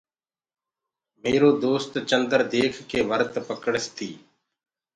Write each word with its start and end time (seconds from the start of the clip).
ميرو 1.21 1.49
دوست 1.63 1.91
چندر 2.09 2.41
ديک 2.51 2.73
ڪي 2.89 2.99
ورت 3.09 3.33
پڪڙستي۔ 3.47 4.09